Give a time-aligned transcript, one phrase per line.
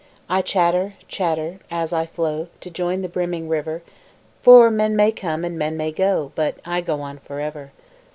[0.27, 3.83] I chatter, chatter, as I flow To join the brimming river,
[4.41, 7.71] For men may come and men may go, But I go on for ever.